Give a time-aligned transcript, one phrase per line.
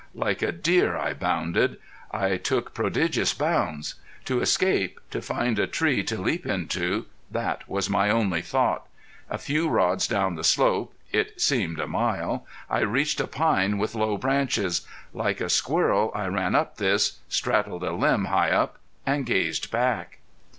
[0.15, 1.77] Like a deer I bounded.
[2.09, 3.93] I took prodigious bounds.
[4.25, 8.87] To escape to find a tree to leap into that was my only thought.
[9.29, 13.93] A few rods down the slope it seemed a mile I reached a pine with
[13.93, 14.87] low branches.
[15.13, 20.17] Like a squirrel I ran up this straddled a limb high up and gazed back.